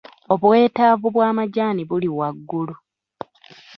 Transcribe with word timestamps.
Obwetaavu 0.33 1.07
bw'amajaani 1.15 1.81
buli 1.89 2.09
waggulu. 2.17 2.75